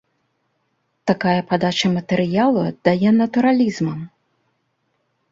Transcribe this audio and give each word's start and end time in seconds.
Такая 1.09 1.35
падача 1.51 1.91
матэрыялу 1.97 2.59
аддае 2.69 3.09
натуралізмам. 3.19 3.99